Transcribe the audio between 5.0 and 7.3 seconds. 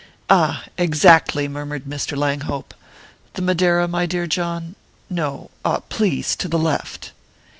No ah please to the left!"